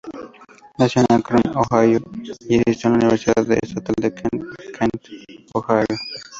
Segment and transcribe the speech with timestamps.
[0.79, 1.99] Nació en Akron, Ohio,
[2.49, 5.05] y asistió a la Universidad Estatal Kent en Kent,
[5.53, 5.85] Ohio.